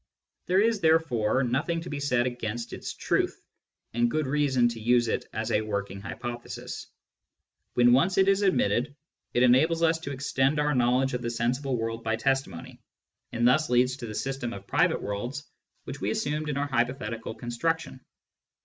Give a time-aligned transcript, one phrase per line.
[0.47, 3.39] There is therefore nothing to be said against its truth,
[3.93, 6.87] and good reason to use it as a working hypothesis.
[7.75, 8.95] When once it is admitted,
[9.35, 12.81] it en ables us to extend our knowledge of the sensible world by testimony,
[13.31, 15.47] and thus leads to the system of private worlds
[15.83, 17.99] which we assumed in our hypothetical construc tion.